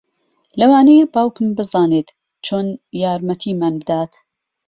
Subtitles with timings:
[0.59, 2.09] لەوانەیە باوکم بزانێت
[2.45, 2.67] چۆن
[3.03, 4.11] یارمەتیمان بدات